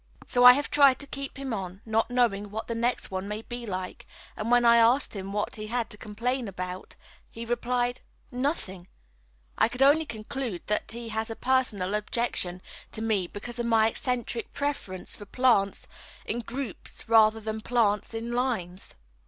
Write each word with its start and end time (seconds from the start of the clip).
So 0.25 0.43
I 0.43 0.53
have 0.53 0.71
tried 0.71 0.97
to 0.97 1.05
keep 1.05 1.37
him 1.37 1.53
on, 1.53 1.81
not 1.85 2.09
knowing 2.09 2.49
what 2.49 2.65
the 2.65 2.73
next 2.73 3.11
one 3.11 3.27
may 3.27 3.43
be 3.43 3.67
like, 3.67 4.07
and 4.35 4.49
when 4.49 4.65
I 4.65 4.77
asked 4.77 5.15
him 5.15 5.31
what 5.31 5.57
he 5.57 5.67
had 5.67 5.91
to 5.91 5.95
complain 5.95 6.47
of 6.47 6.59
and 6.59 6.95
he 7.29 7.45
replied 7.45 8.01
"Nothing," 8.31 8.87
I 9.59 9.69
could 9.69 9.83
only 9.83 10.07
conclude 10.07 10.63
that 10.65 10.91
he 10.93 11.09
has 11.09 11.29
a 11.29 11.35
personal 11.35 11.93
objection 11.93 12.63
to 12.93 13.03
me 13.03 13.27
because 13.27 13.59
of 13.59 13.67
my 13.67 13.87
eccentric 13.89 14.51
preference 14.53 15.15
for 15.15 15.25
plants 15.27 15.87
in 16.25 16.39
groups 16.39 17.07
rather 17.07 17.39
than 17.39 17.61
plants 17.61 18.15
in 18.15 18.31
lines. 18.31 18.95